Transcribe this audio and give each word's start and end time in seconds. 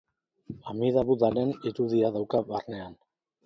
Amida 0.73 1.03
Budaren 1.11 1.55
irudia 1.73 2.13
dauka 2.19 2.45
barnean. 2.51 3.01